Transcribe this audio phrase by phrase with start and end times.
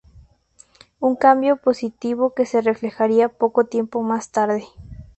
[0.99, 4.63] Un cambio positivo que se reflejaría poco tiempo más tarde.